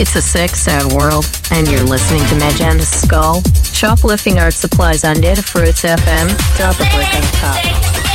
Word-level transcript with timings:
It's 0.00 0.16
a 0.16 0.22
sex 0.22 0.60
sad 0.60 0.94
world, 0.94 1.26
and 1.50 1.68
you're 1.70 1.82
listening 1.82 2.24
to 2.28 2.34
Magenta 2.36 2.86
Skull. 2.86 3.42
Shoplifting 3.74 4.38
art 4.38 4.54
supplies 4.54 5.04
on 5.04 5.20
Data 5.20 5.42
Fruits 5.42 5.82
FM. 5.82 6.56
Drop 6.56 6.74
a 6.76 6.88
brick 6.96 7.14
on 7.14 7.22
top. 7.34 8.09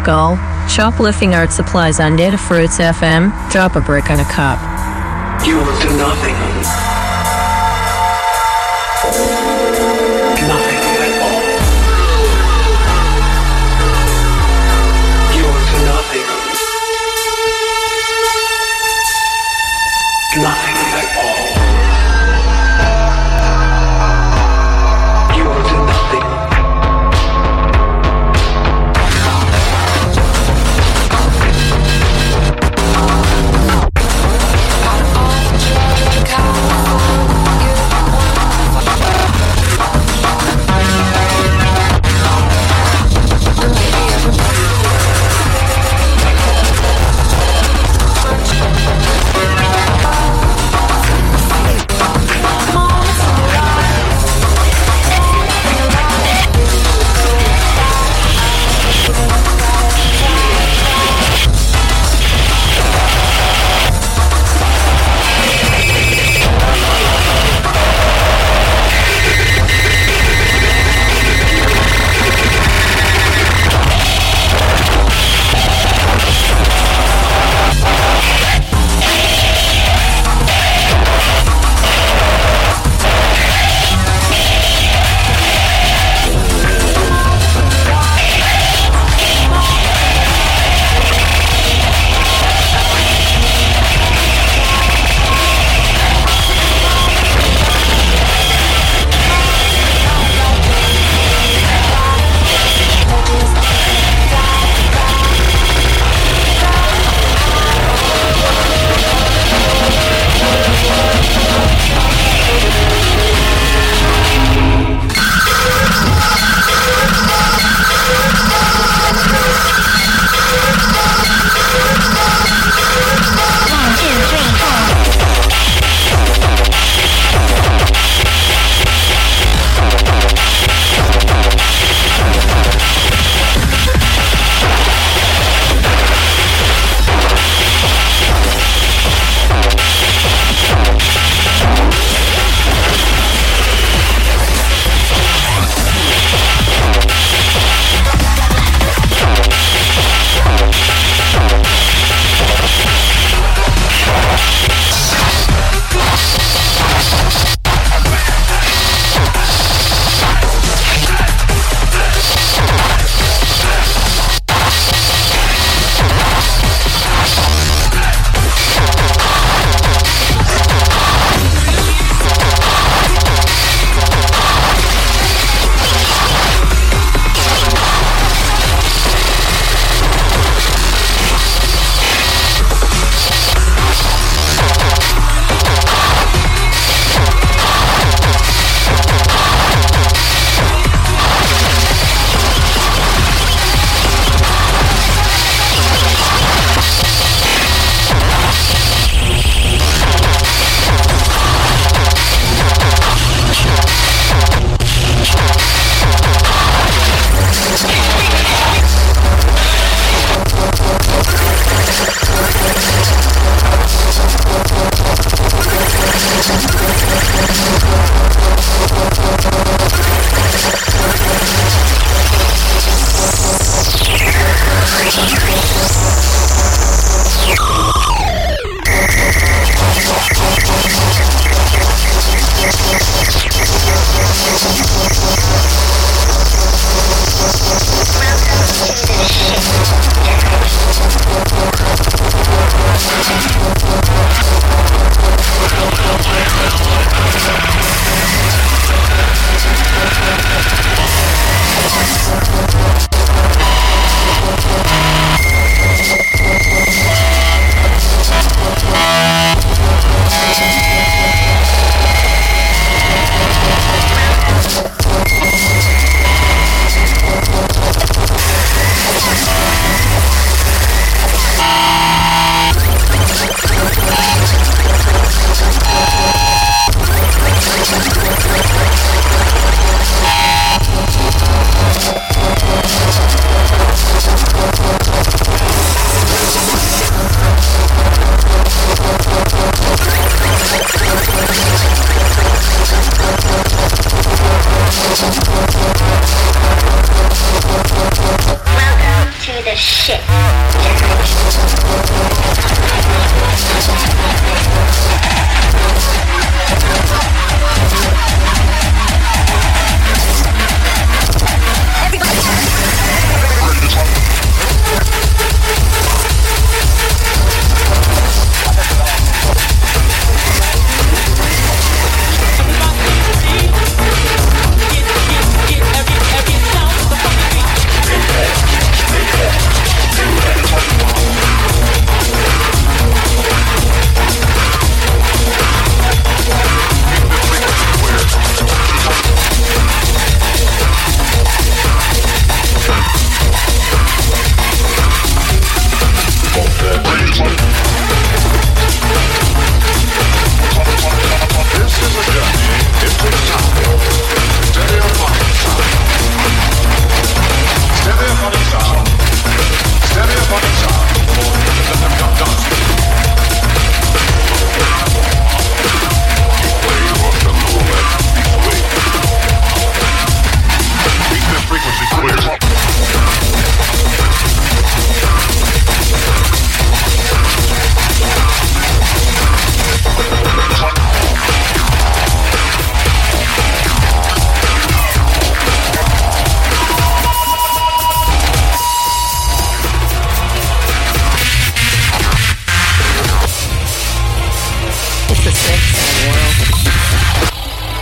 skull, 0.00 0.36
shoplifting 0.66 1.34
art 1.34 1.52
supplies 1.52 2.00
on 2.00 2.16
Data 2.16 2.38
Fruits 2.38 2.78
FM, 2.78 3.30
drop 3.50 3.76
a 3.76 3.80
brick 3.80 4.10
on 4.10 4.20
a 4.20 4.24
cop. 4.24 4.69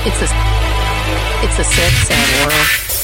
It's 0.09 0.23
a, 0.23 0.25
it's 1.45 1.59
a 1.59 1.65
sick, 1.65 1.93
sad 2.09 2.47
world. 2.47 2.98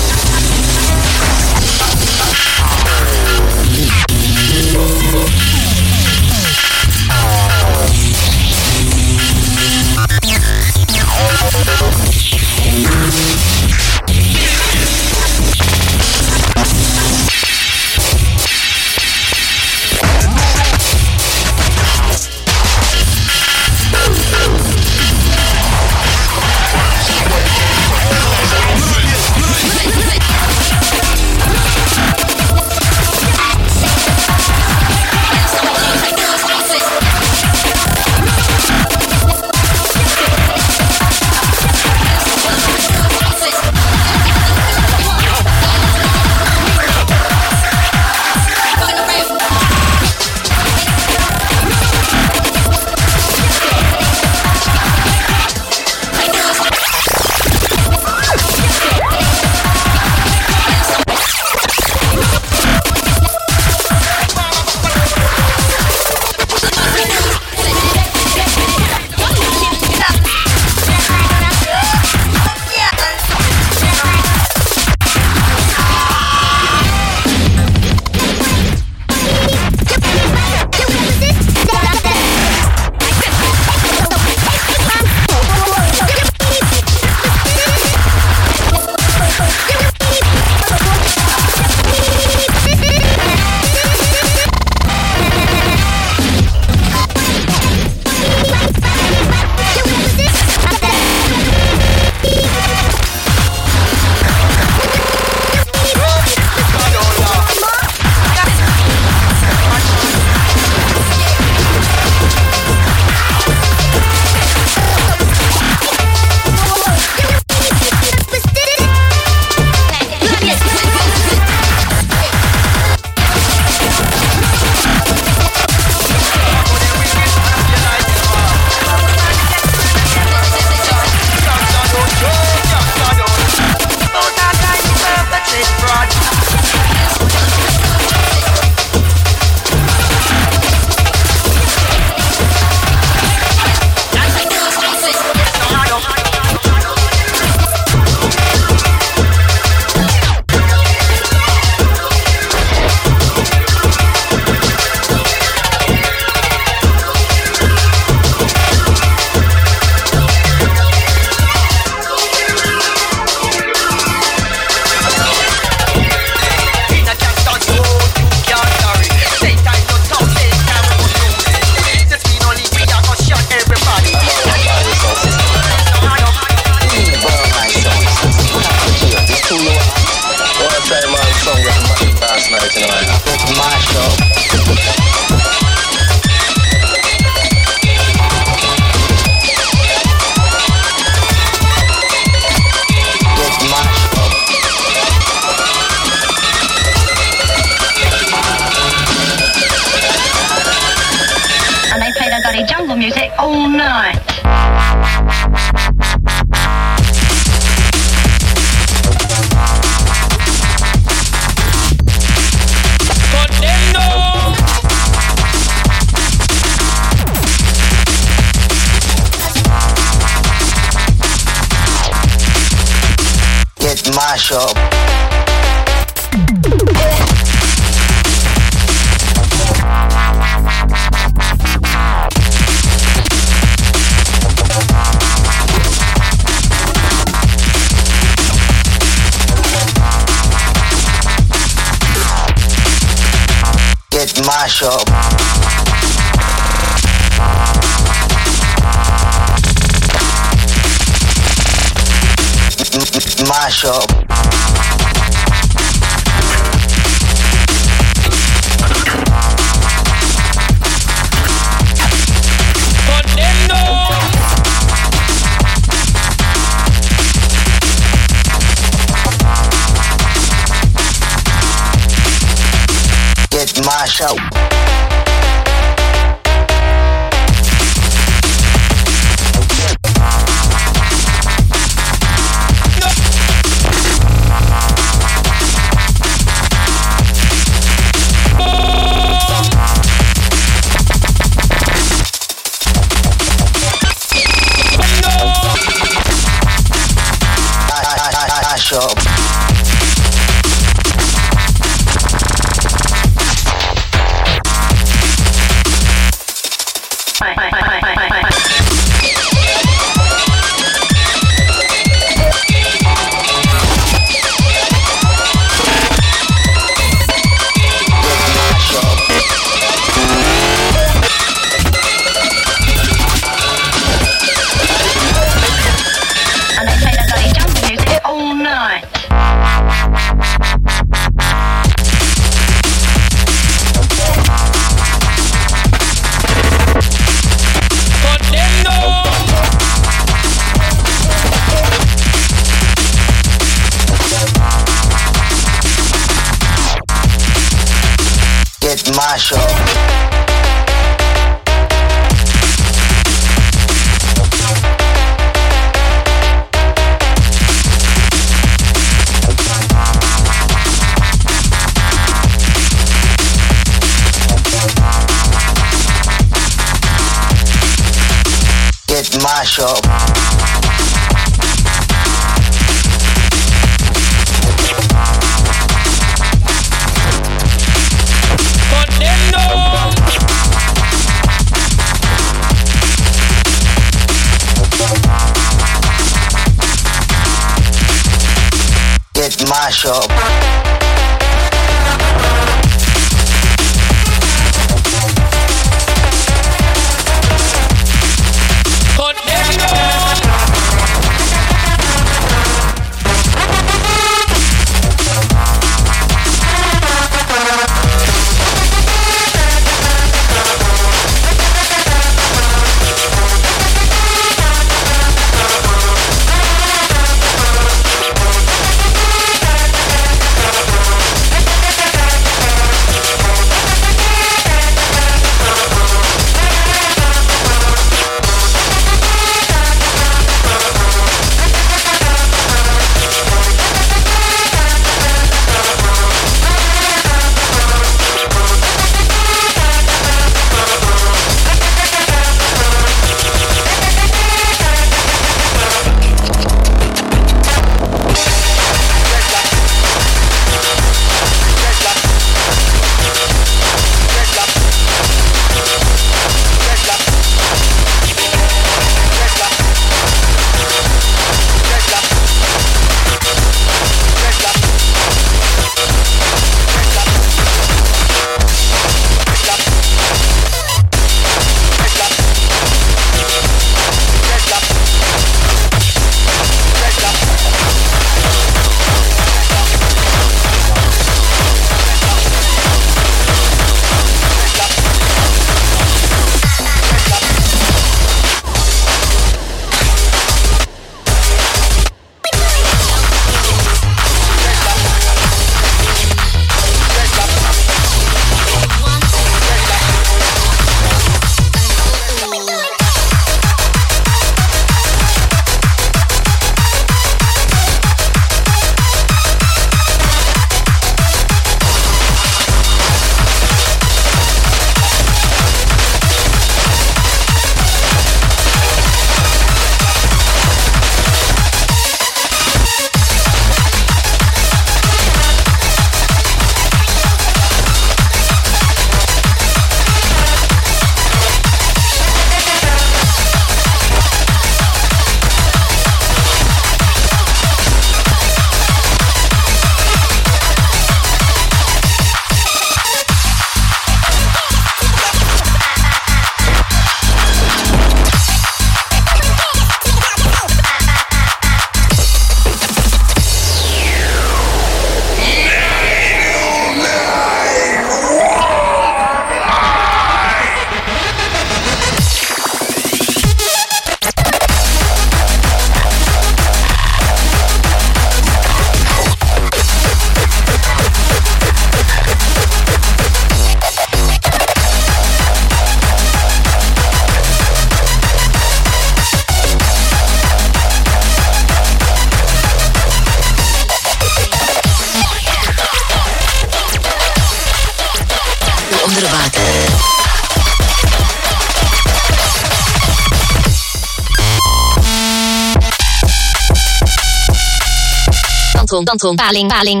Danton, 598.92 599.04
danton, 599.18 599.36
paling, 599.36 599.68
paling. 599.68 600.00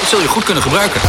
Dat 0.00 0.08
zul 0.08 0.20
je 0.20 0.28
goed 0.28 0.44
kunnen 0.44 0.62
gebruiken. 0.62 1.00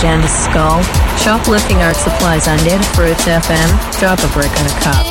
Magenta 0.00 0.28
Skull, 0.28 0.82
shoplifting 1.18 1.82
art 1.82 1.94
supplies 1.94 2.48
on 2.48 2.56
Dead 2.60 2.82
Fruits 2.96 3.26
FM, 3.26 4.00
drop 4.00 4.18
a 4.20 4.32
brick 4.32 4.50
on 4.58 4.64
a 4.64 4.80
cop. 4.80 5.09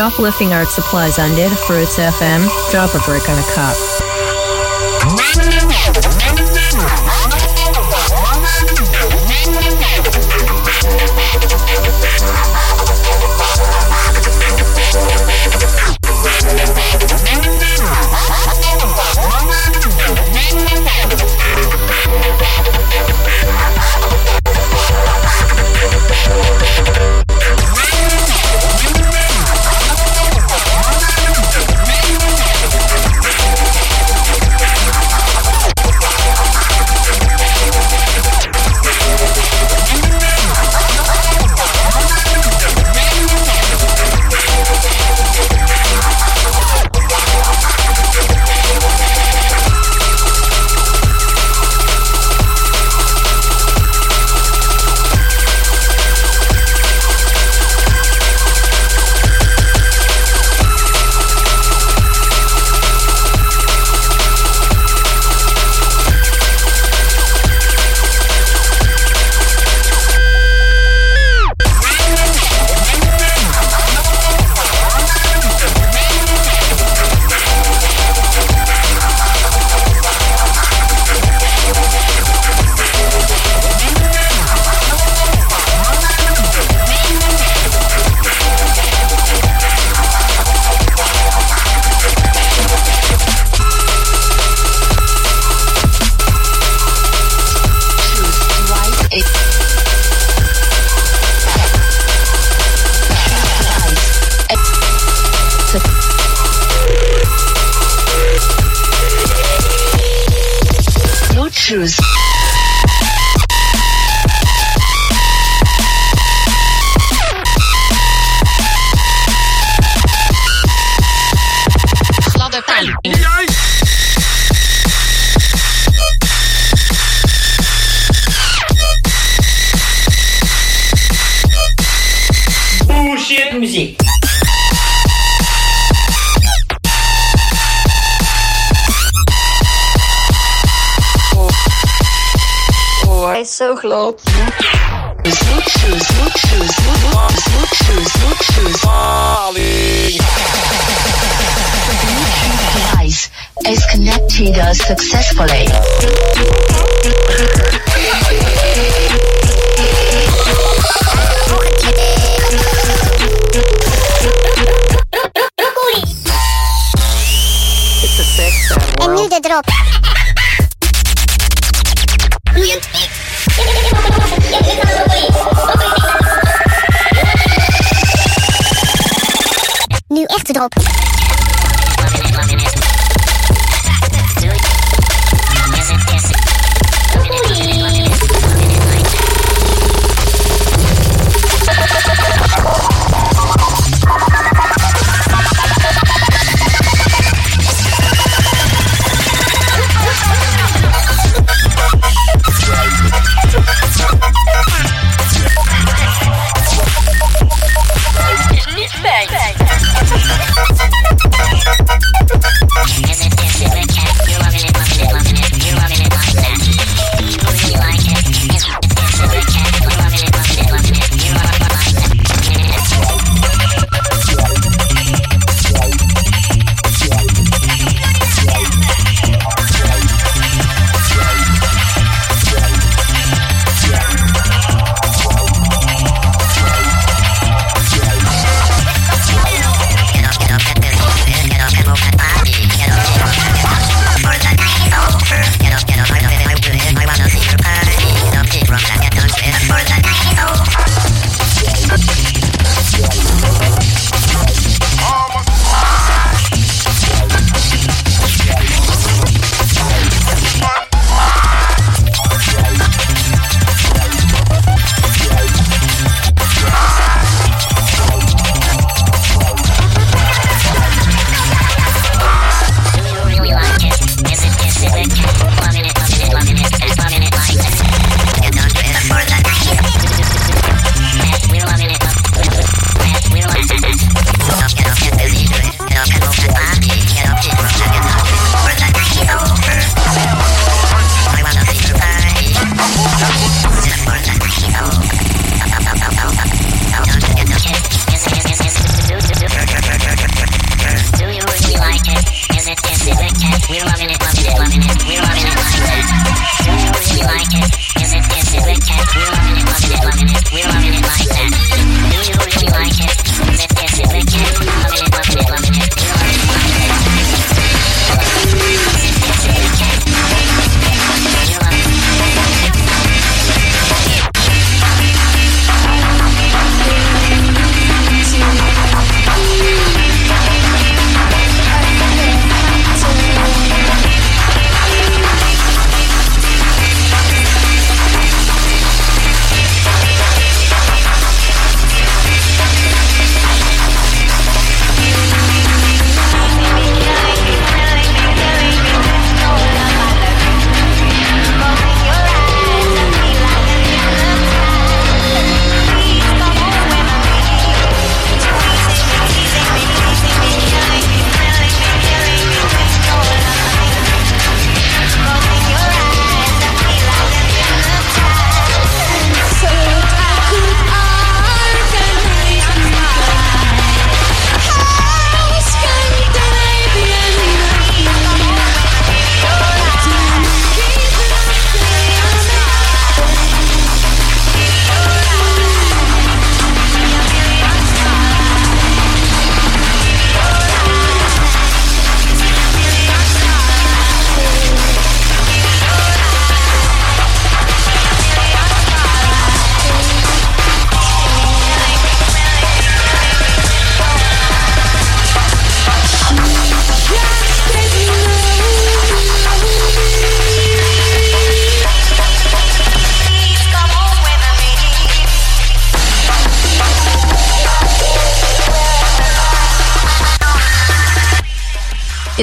shoplifting 0.00 0.54
art 0.54 0.70
supplies 0.70 1.18
on 1.18 1.36
for 1.36 1.54
Fruits 1.66 1.98
FM, 1.98 2.48
drop 2.70 2.94
a 2.94 2.98
brick 3.00 3.28
on 3.28 3.38
a 3.38 3.42
cop. 3.54 4.09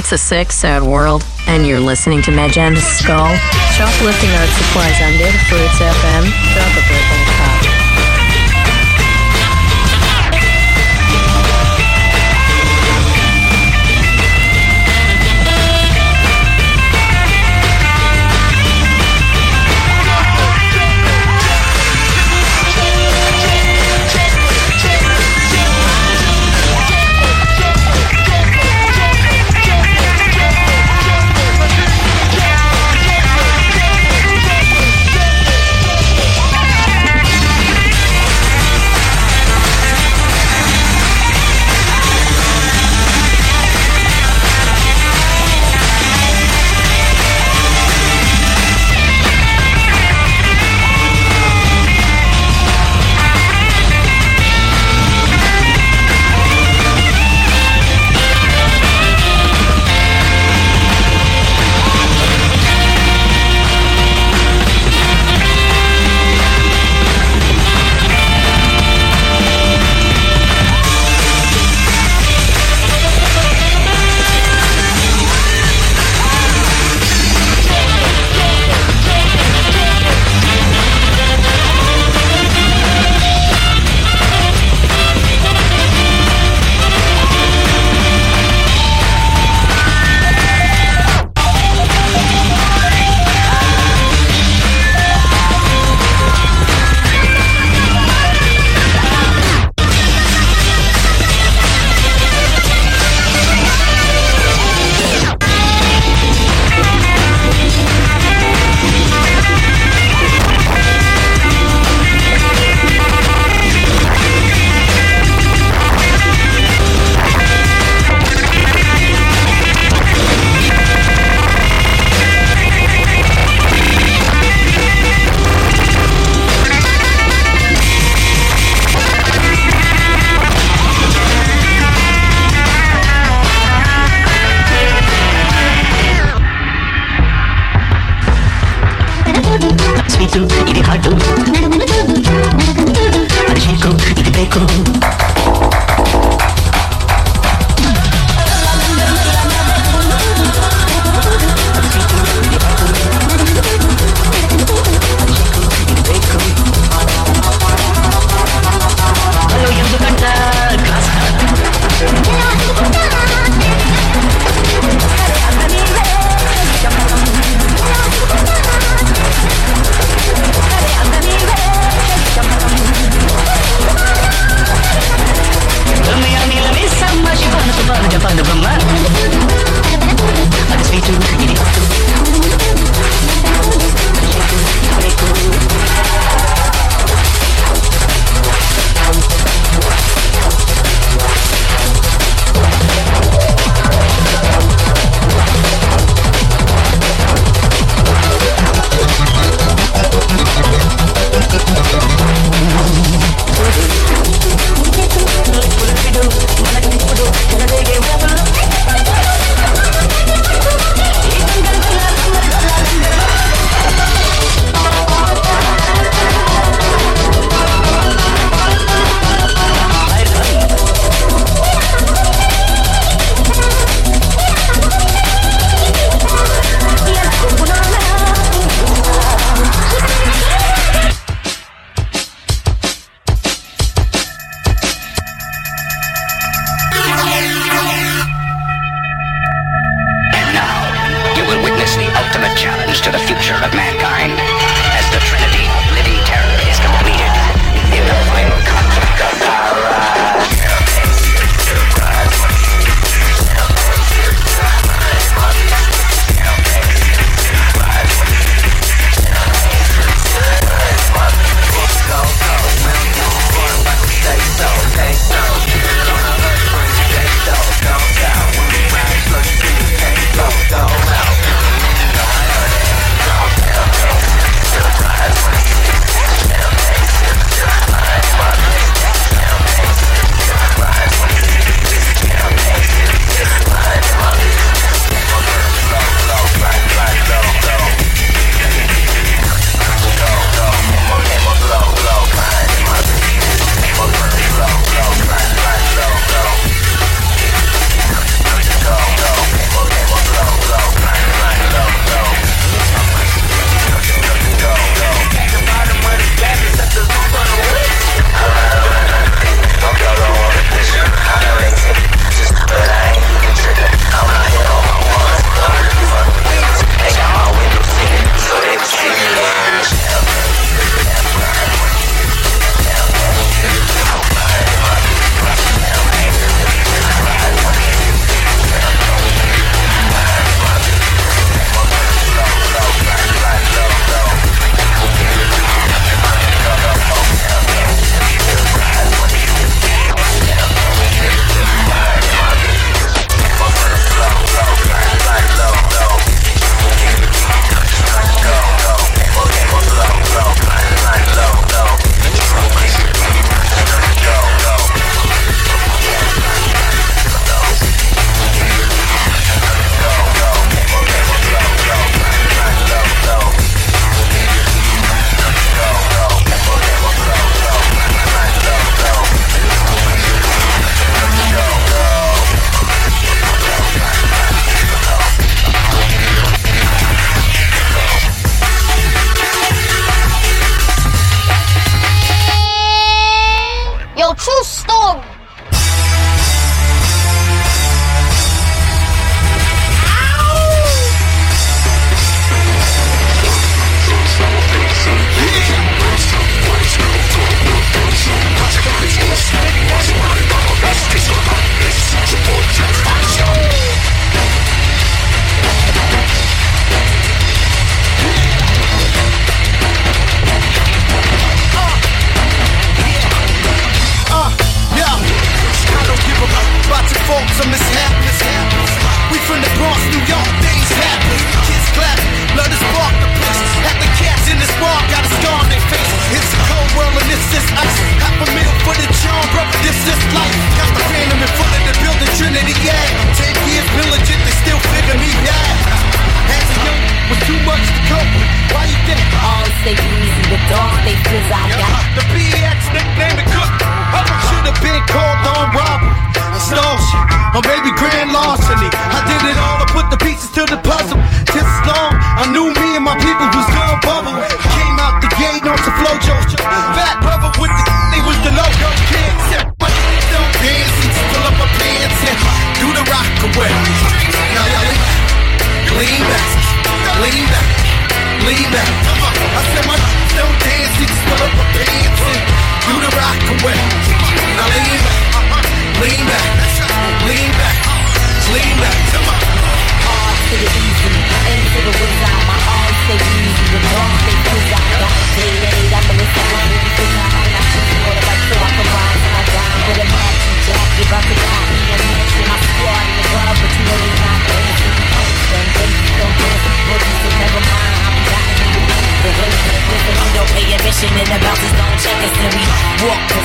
It's 0.07 0.13
a 0.13 0.17
sick, 0.17 0.53
sad 0.53 0.84
world, 0.84 1.25
and 1.47 1.67
you're 1.67 1.81
listening 1.81 2.21
to 2.21 2.31
Magenta 2.31 2.79
Skull. 2.79 3.35
Shoplifting 3.75 4.29
art 4.39 4.47
supplies 4.55 4.95
on 5.03 5.11
Fruits 5.51 5.79
FM. 5.84 6.23
Drop 6.55 6.71
a 6.71 6.88
brick 6.88 7.16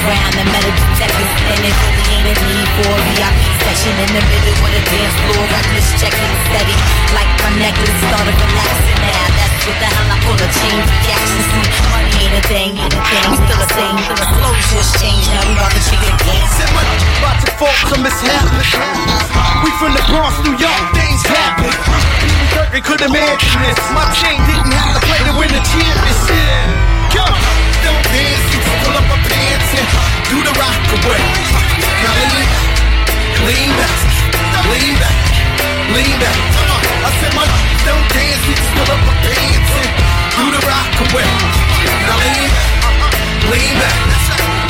around 0.03 0.35
the 0.35 0.45
melody 0.51 0.83
detectors 0.99 1.31
spin, 1.39 1.63
it. 1.63 1.75
Really 1.83 2.07
ain't 2.11 2.27
a 2.27 2.35
need 2.35 2.69
for 2.75 2.91
a 2.91 3.03
VIP 3.15 3.39
session 3.63 3.95
In 4.03 4.11
the 4.19 4.23
middle 4.27 4.57
of 4.59 4.71
the 4.75 4.83
dance 4.91 5.17
floor. 5.27 5.43
Reckless 5.47 5.89
checking 5.99 6.35
steady. 6.51 6.77
Like 7.15 7.31
my 7.43 7.51
necklace 7.63 7.99
started 8.11 8.35
relaxing 8.35 9.01
now. 9.07 9.27
That's 9.39 9.63
what 9.63 9.79
the 9.79 9.89
hell 9.91 10.09
I 10.11 10.17
call 10.27 10.39
a 10.39 10.49
chain 10.51 10.79
reaction 10.83 11.43
See, 11.53 11.67
money 11.95 12.13
ain't 12.19 12.35
a 12.35 12.43
thing, 12.51 12.71
ain't 12.83 12.95
a 12.95 13.03
thing. 13.03 13.23
I'm 13.23 13.37
still 13.47 13.61
a 13.63 13.69
thing, 13.71 13.95
but 14.11 14.19
the 14.19 14.29
flow 14.39 14.55
just 14.75 14.91
changed. 14.99 15.29
Now 15.31 15.43
we 15.47 15.55
about 15.55 15.71
to 15.71 15.83
kick 15.87 16.03
it 16.03 16.15
again 16.19 16.45
Simmer, 16.51 16.87
about 17.23 17.39
to 17.47 17.51
fall 17.59 17.77
to 17.93 17.97
mishap 18.03 18.43
We 19.63 19.71
from 19.79 19.93
the 19.95 20.03
Bronx, 20.11 20.35
New 20.43 20.57
York, 20.59 20.83
things 20.99 21.23
happen. 21.23 21.71
Curtain 22.51 22.83
could 22.83 23.03
imagine 23.07 23.59
this. 23.63 23.79
My 23.95 24.07
chain 24.19 24.39
didn't 24.51 24.75
have 24.75 24.99
to 24.99 25.01
play 25.07 25.21
to 25.31 25.33
win 25.39 25.51
the 25.55 25.63
championship. 25.63 26.67
Come 27.15 27.31
on, 27.31 27.43
don't 27.87 28.03
dance, 28.11 28.47
you 28.51 28.61
pull 28.83 28.99
up 28.99 29.09
a 29.15 29.32
yeah. 29.75 29.89
Do 30.29 30.39
the 30.45 30.55
rock 30.61 30.85
away. 30.97 31.23
Now 32.05 32.15
lean, 32.21 32.49
lean 33.49 33.71
back, 33.79 33.99
lean 34.73 34.95
back, 35.01 35.19
lean 35.95 36.15
back. 36.21 36.39
I 37.03 37.11
said 37.21 37.33
my 37.35 37.47
don't 37.87 38.07
dance, 38.13 38.45
it's 38.53 38.63
still 38.69 38.89
up 38.93 39.01
my 39.07 39.15
pants. 39.27 39.73
Yeah. 39.73 39.91
Do 40.37 40.45
the 40.53 40.63
rock 40.67 40.93
away. 41.09 41.29
Now 42.07 42.19
lean, 42.21 42.51
lean 43.53 43.75
back, 43.81 43.99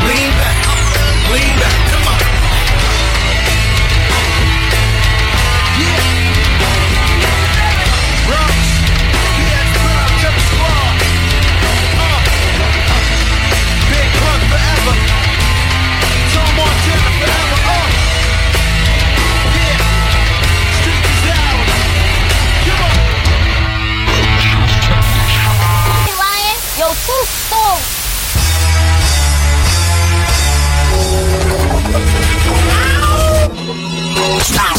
lean 0.06 0.30
back, 0.38 0.56
lean 1.32 1.52
back. 1.58 1.76
Come 1.90 2.08
on. 2.08 2.11
Stop. 34.42 34.76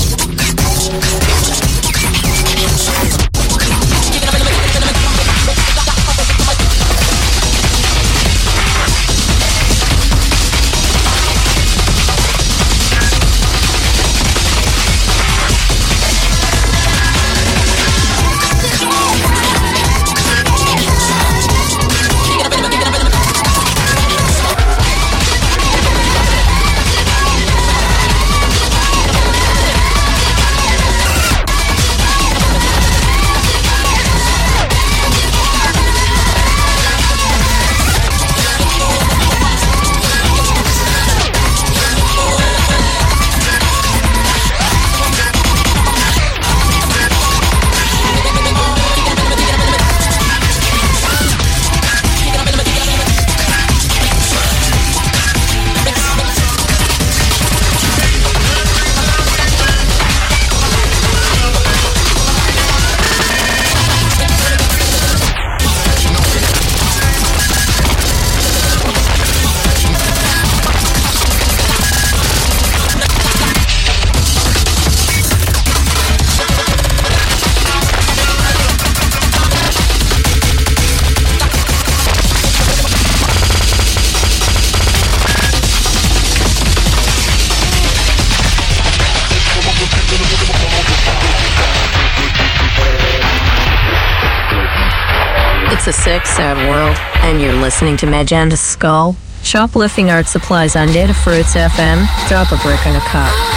Art 96.43 96.57
World, 96.69 96.97
and 97.23 97.41
you're 97.41 97.53
listening 97.53 97.95
to 97.97 98.05
Magenta 98.05 98.57
Skull. 98.57 99.15
Shoplifting 99.43 100.11
art 100.11 100.27
supplies 100.27 100.75
on 100.75 100.89
Datafruits 100.89 101.55
FM. 101.55 102.05
Drop 102.27 102.51
a 102.51 102.57
brick 102.57 102.85
in 102.85 102.95
a 102.95 102.99
cup. 102.99 103.52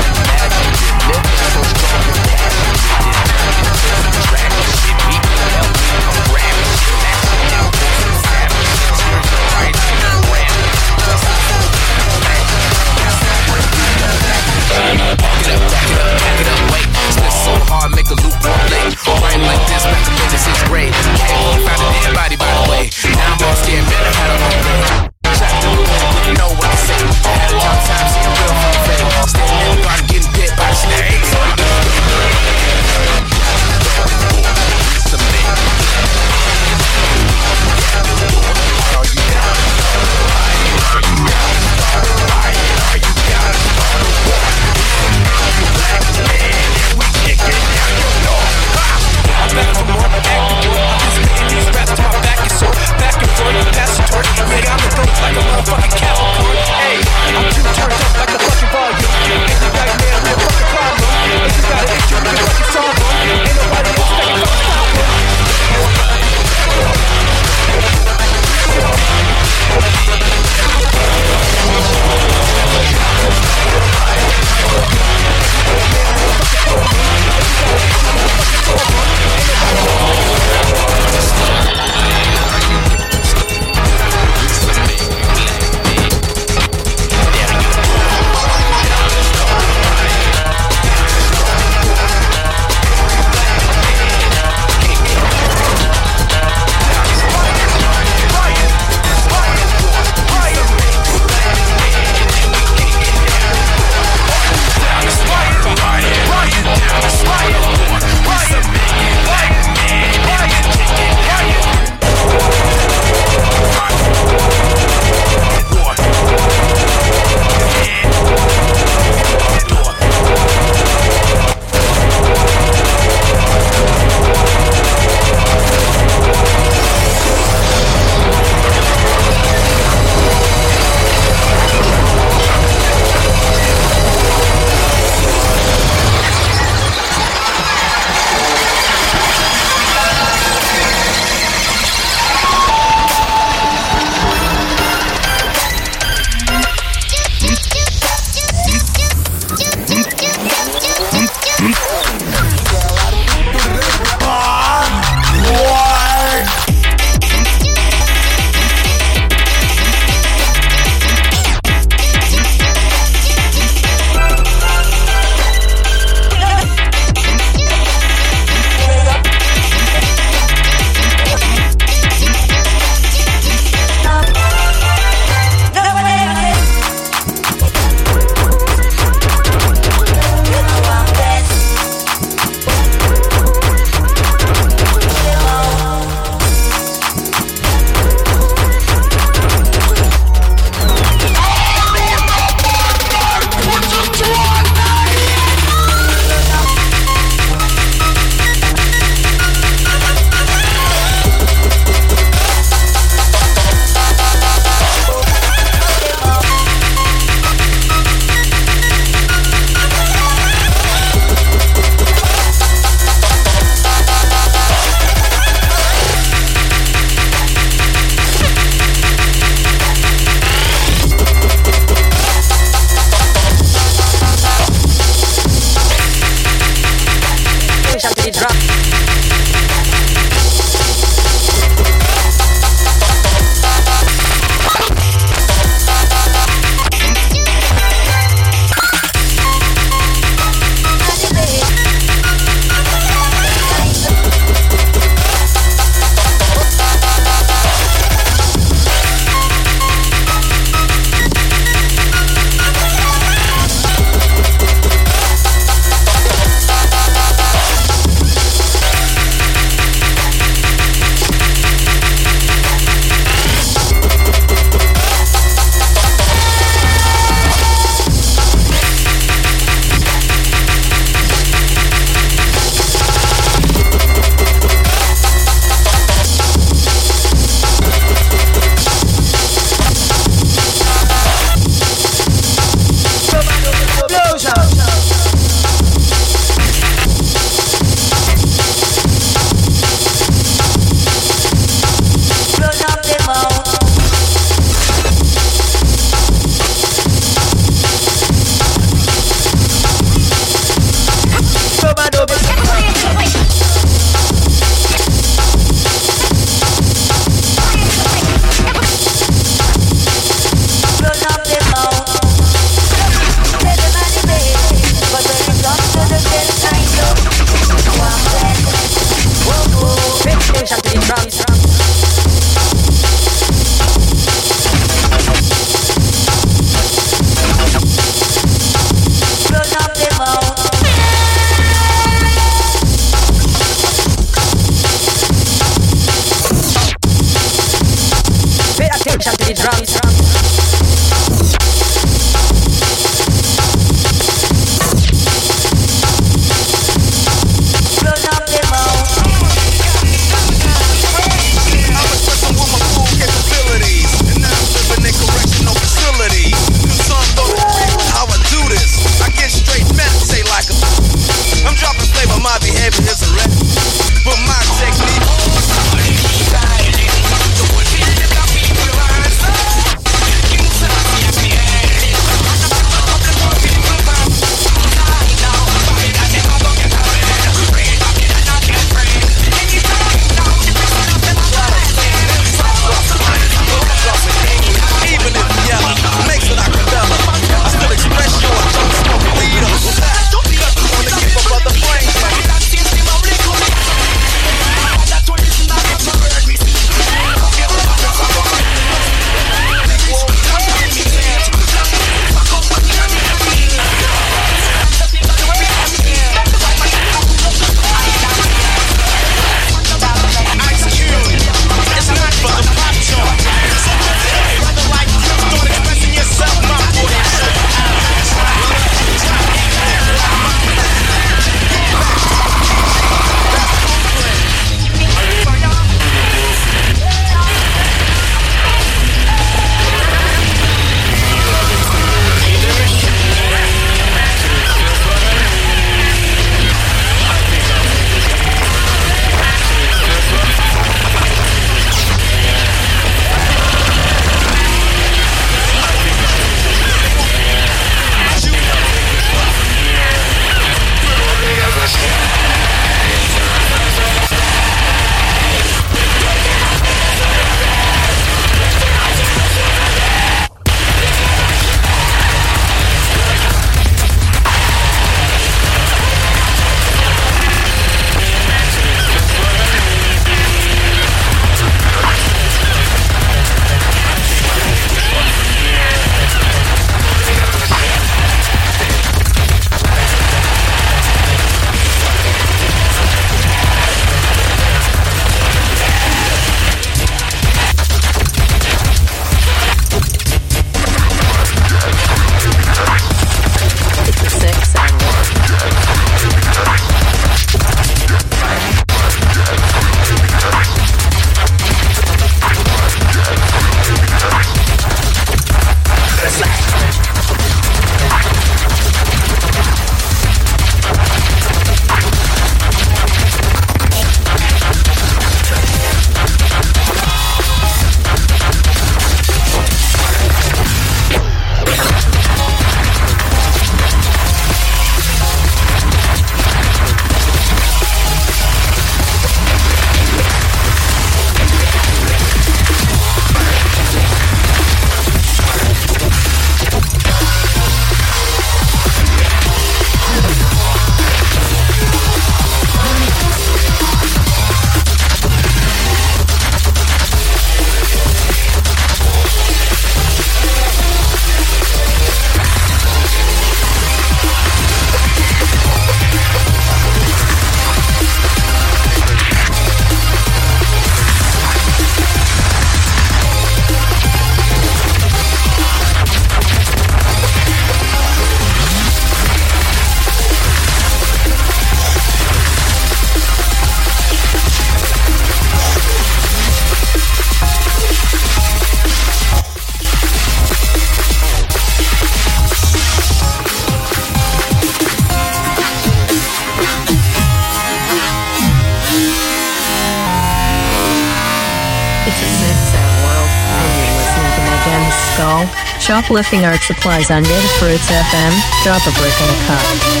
Shoplifting 596.01 596.45
art 596.45 596.61
supplies 596.61 597.11
on 597.11 597.21
Native 597.21 597.51
Fruits 597.59 597.87
FM. 597.91 598.63
Drop 598.63 598.81
a 598.87 598.91
brick 598.97 599.13
in 599.21 599.29
a 599.29 599.45
cup. 599.45 600.00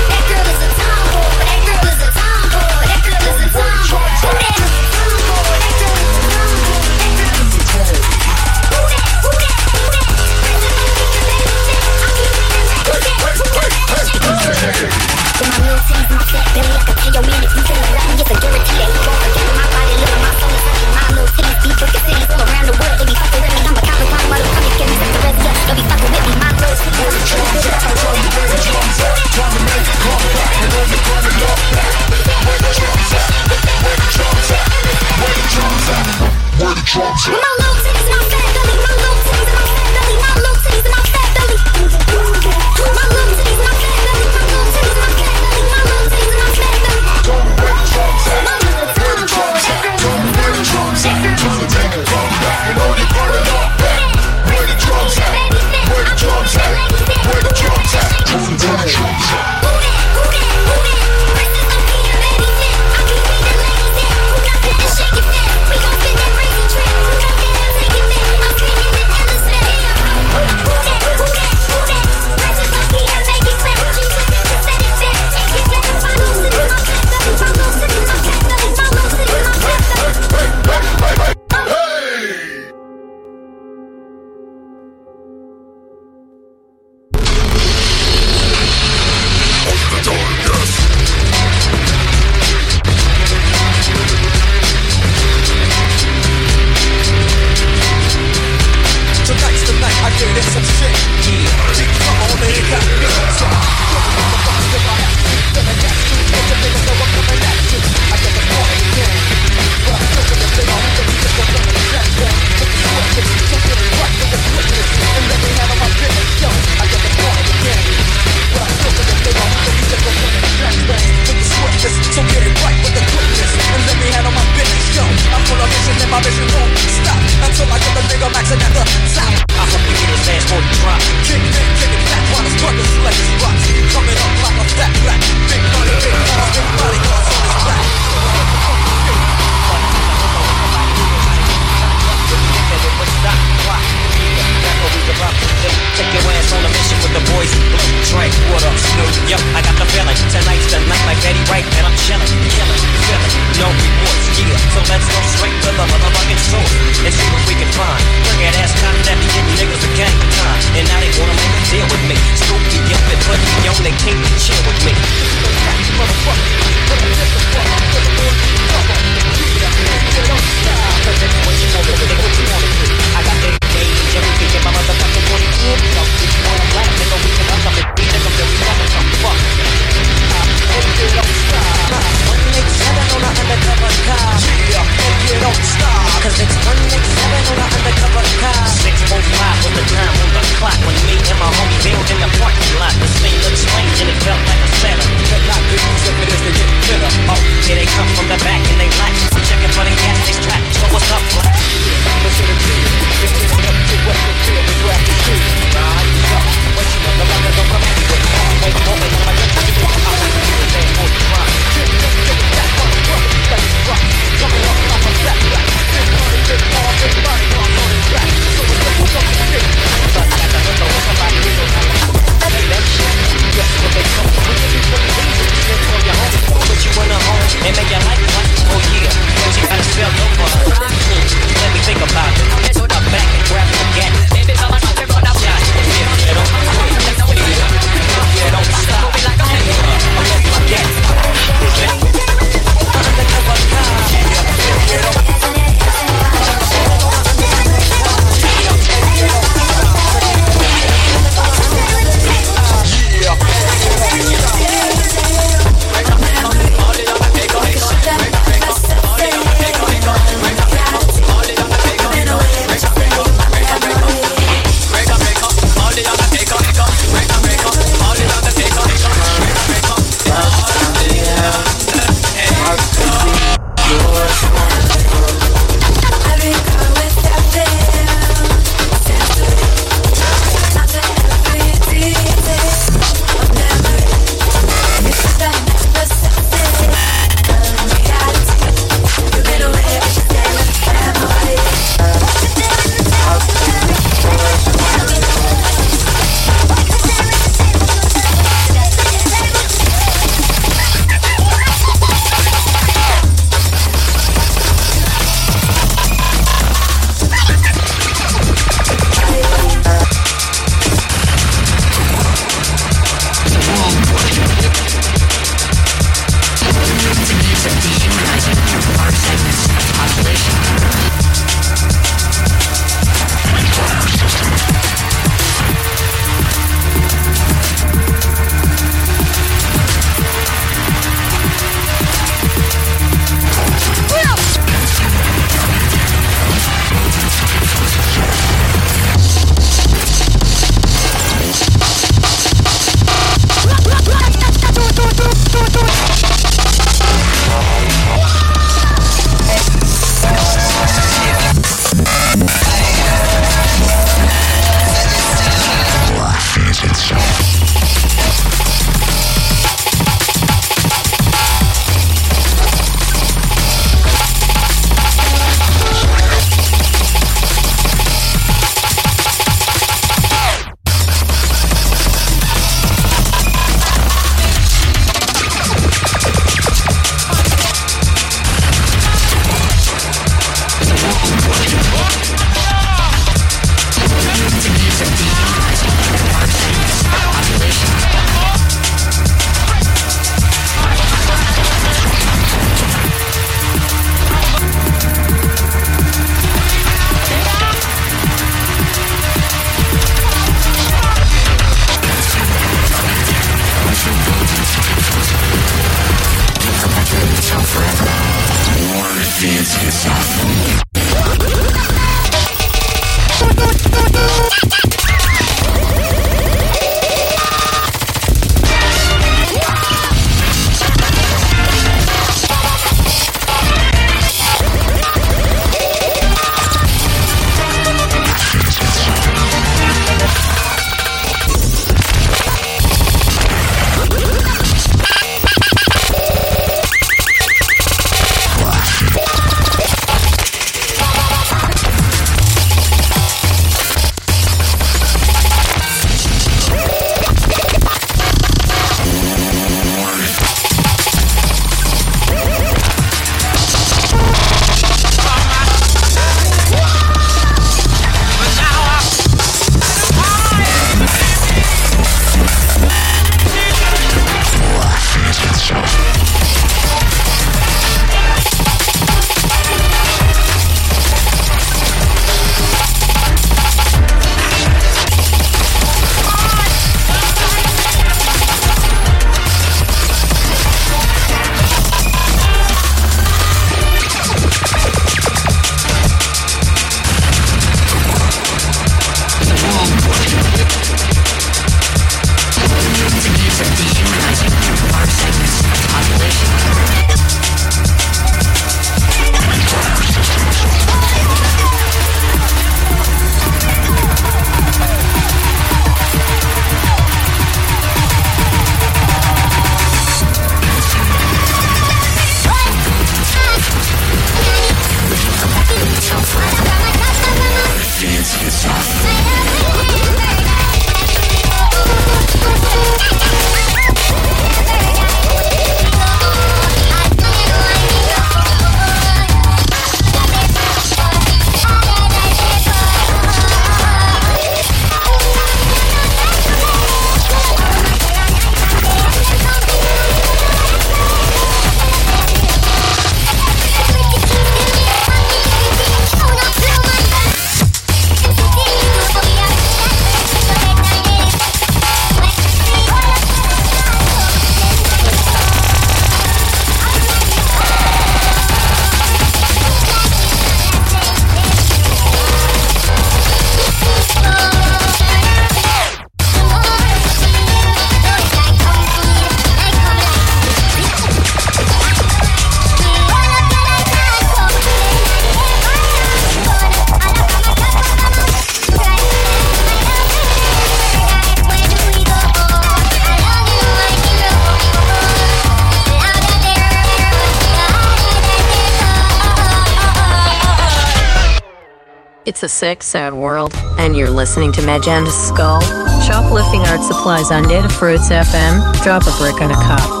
Listening 594.21 594.51
to 594.51 594.61
Magenta 594.61 595.09
Skull. 595.09 595.59
Shoplifting 595.99 596.61
art 596.67 596.83
supplies 596.83 597.31
on 597.31 597.41
Native 597.47 597.71
Fruits 597.71 598.09
FM. 598.09 598.83
Drop 598.83 599.01
a 599.07 599.17
brick 599.17 599.41
on 599.41 599.49
a 599.49 599.55
cop. 599.55 600.00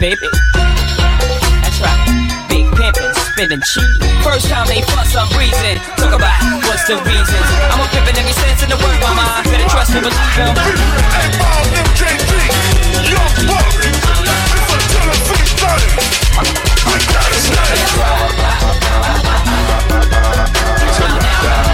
baby. 0.00 0.32
That's 0.56 1.78
right. 1.84 2.48
Big 2.48 2.64
pimpin', 2.72 3.12
spinning 3.14 3.60
cheap. 3.60 3.84
First 4.24 4.48
time 4.48 4.66
they 4.66 4.80
fuss, 4.80 5.12
some 5.12 5.28
reason. 5.36 5.76
Talk 6.00 6.16
about 6.16 6.32
what's 6.64 6.88
the 6.88 6.96
reason? 7.04 7.40
I'm 7.68 7.84
a 7.84 7.86
pimpin' 7.92 8.16
every 8.16 8.32
sense 8.32 8.64
in 8.64 8.70
the 8.70 8.80
word, 8.80 8.98
mama. 9.04 9.44
Better 9.44 9.68
trust 9.68 9.92
me, 9.92 10.00
believe 10.00 10.16
him. 10.40 10.56
MJG, 11.76 12.32
Young 13.12 13.28
Buck. 13.44 13.76
It's 13.76 14.72
a 14.72 14.80
Tennessee 14.88 15.52
thing. 15.60 15.84
We 16.88 16.96
got 17.12 17.28
his 17.28 17.52
name. 21.60 21.69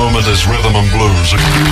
moment 0.00 0.26
is 0.28 0.46
rhythm 0.46 0.74
and 0.74 0.90
blues. 0.92 1.69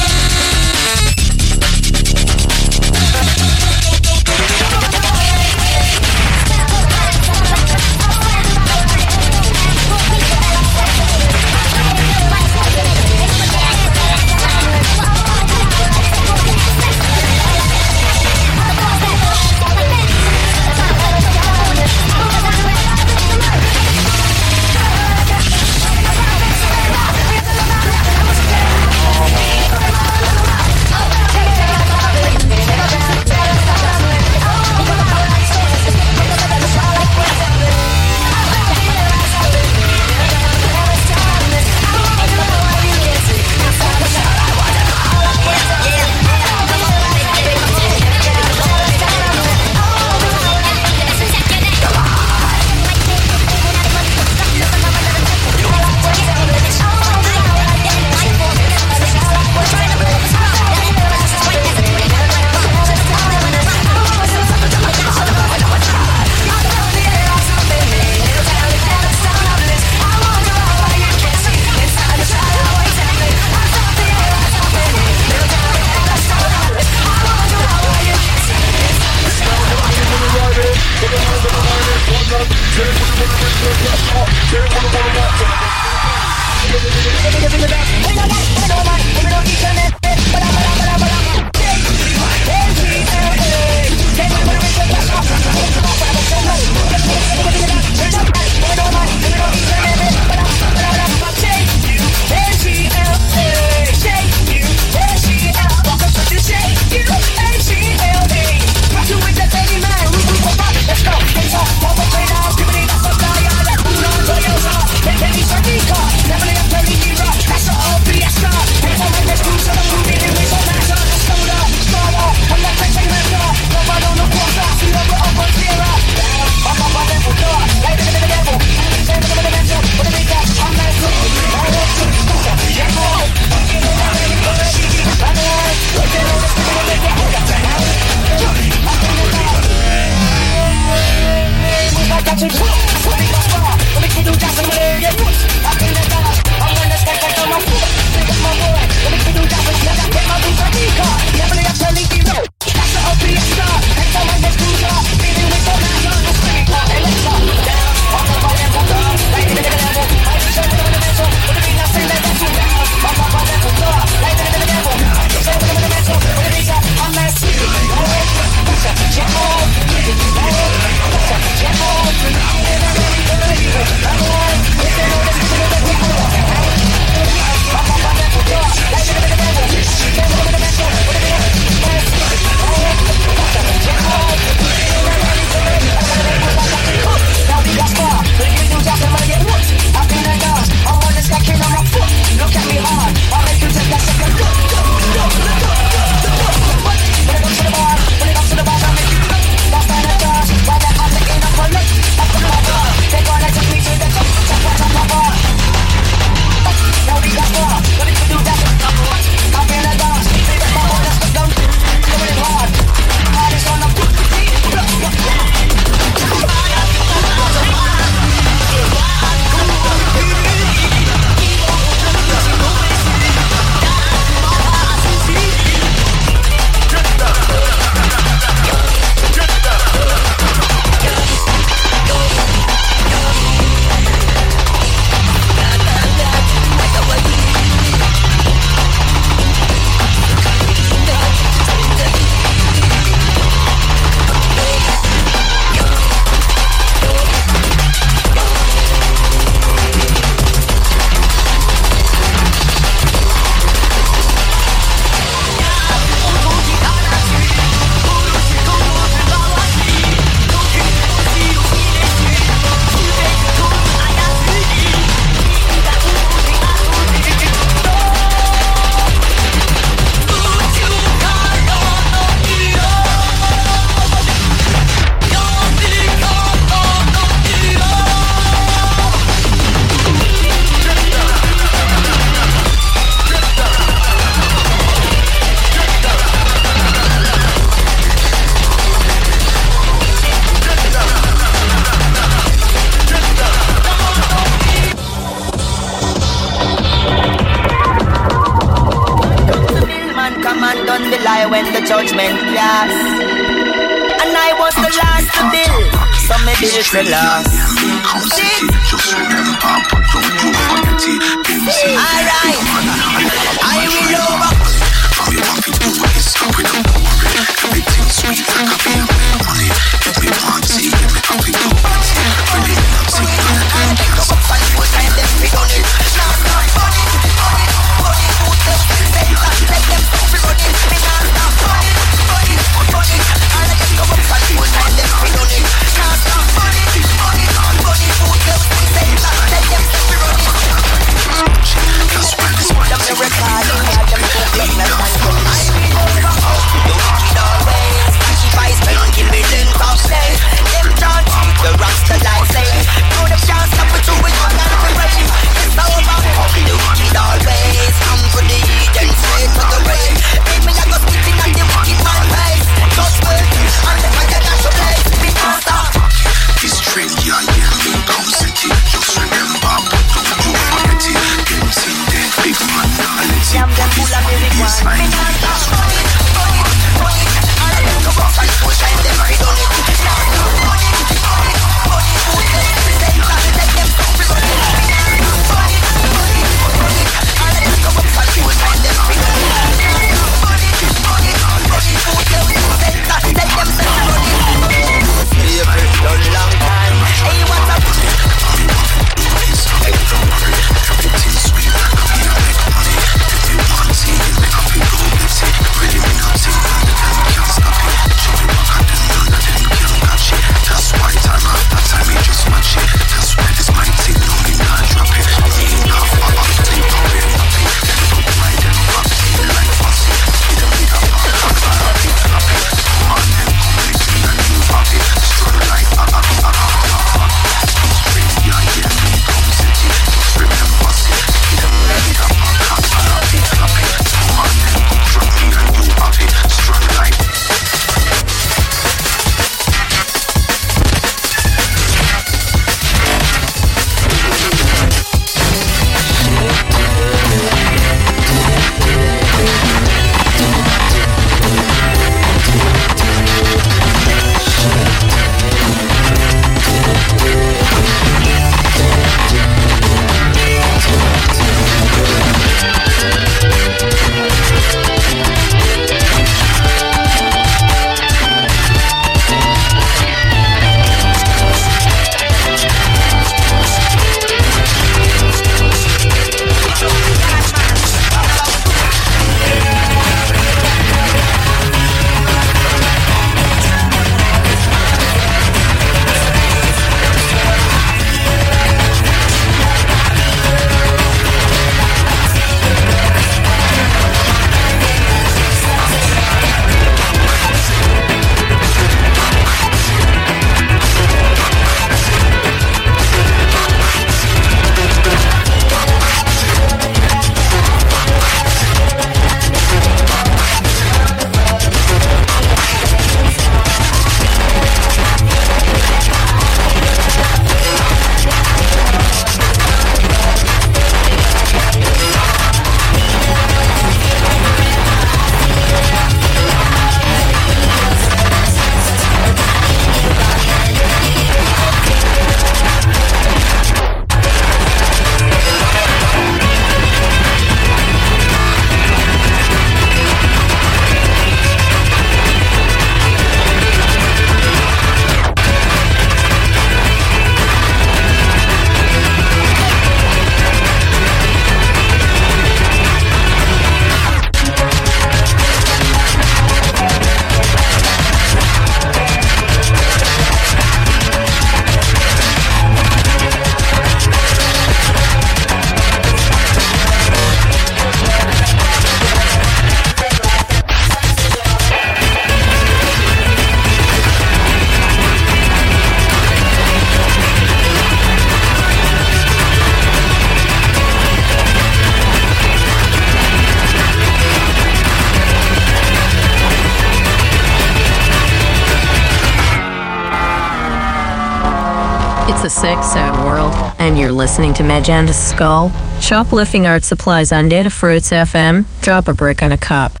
Listening 594.21 594.53
to 594.53 594.63
Magenta 594.63 595.13
Skull. 595.13 595.71
Shoplifting 595.99 596.67
art 596.67 596.83
supplies 596.83 597.31
on 597.31 597.49
Datafruits 597.49 598.11
FM. 598.11 598.65
Drop 598.83 599.07
a 599.07 599.15
brick 599.15 599.41
on 599.41 599.51
a 599.51 599.57
cup. 599.57 600.00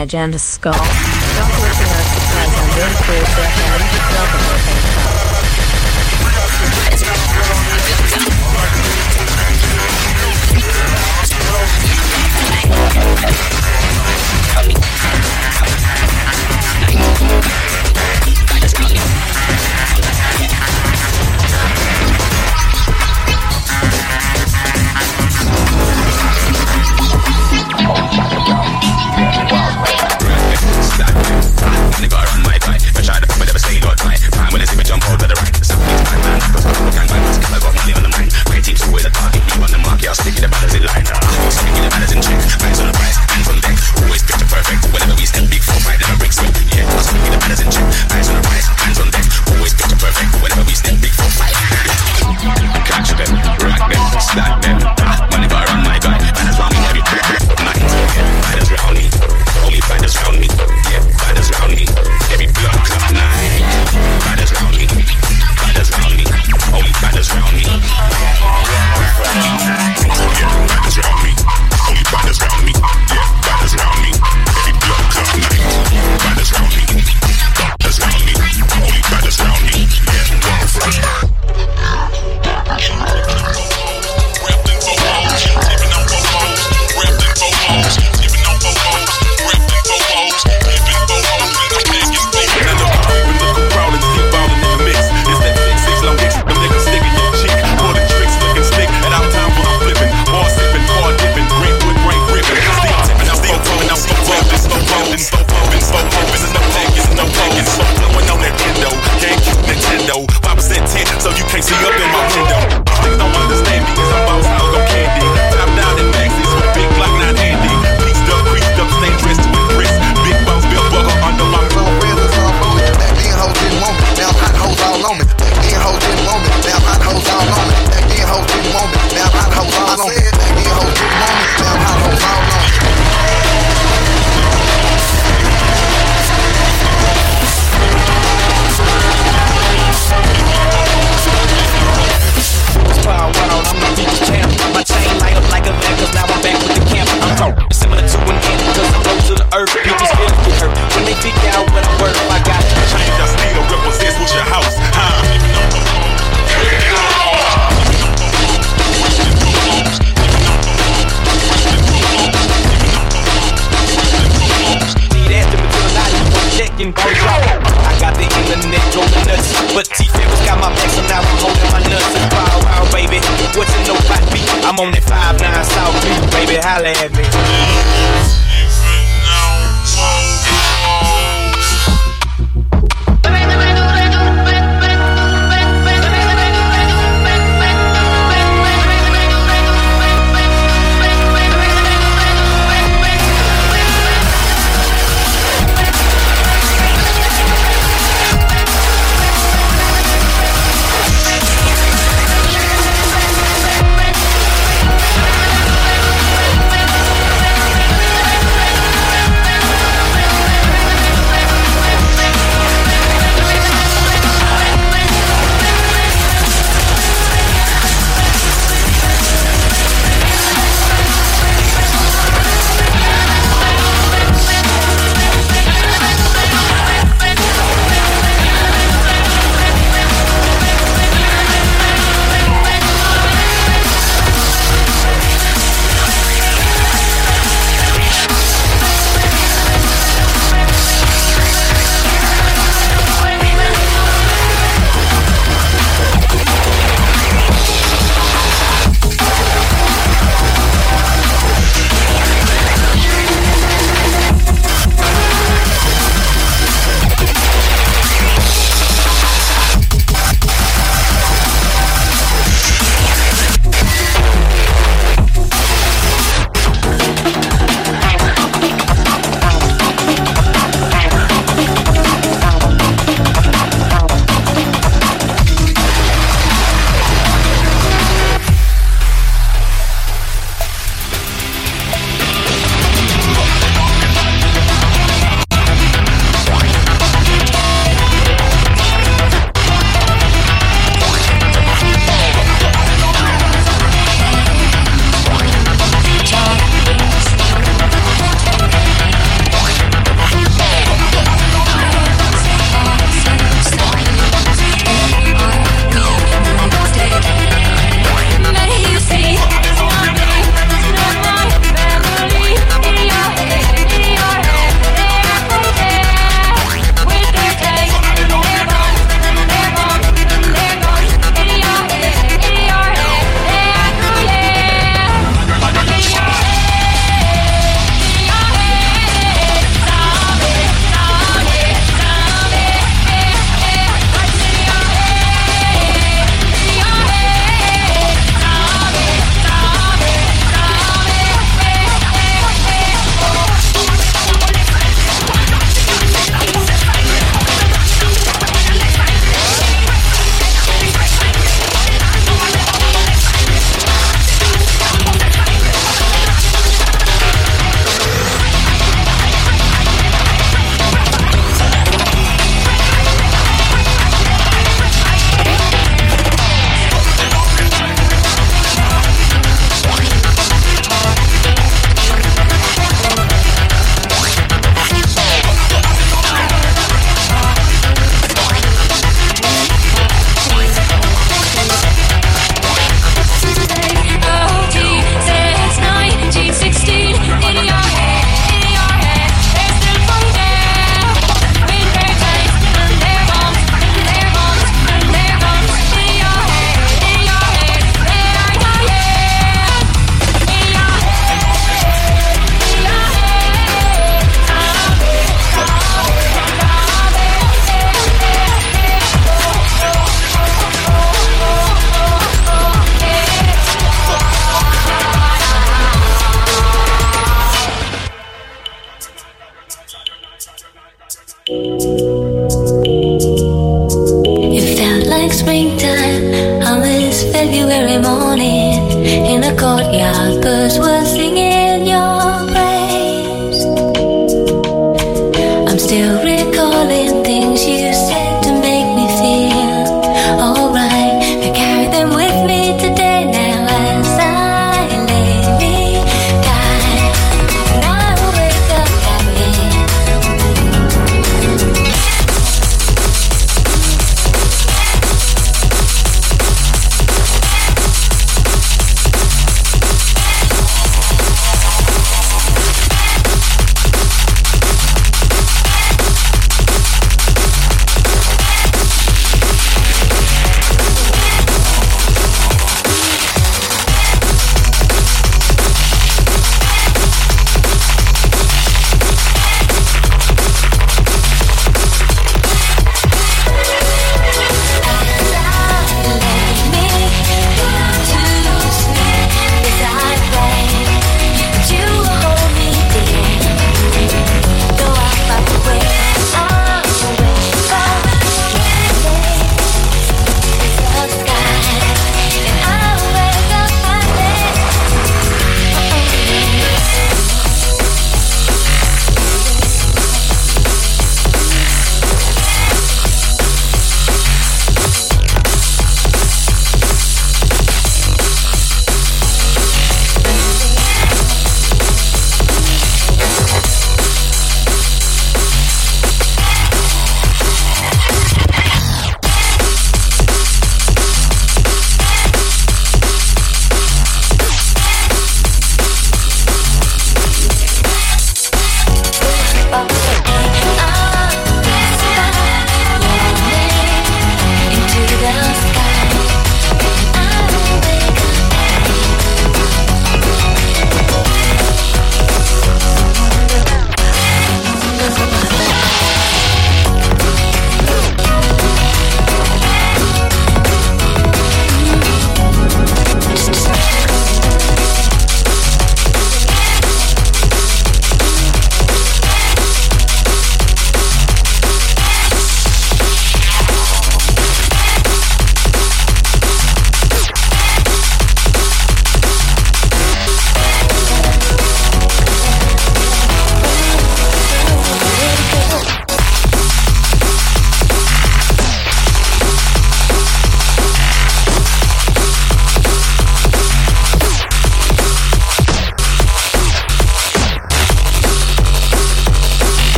To 0.00 0.06
Magenta 0.06 0.38
Skull. 0.38 1.09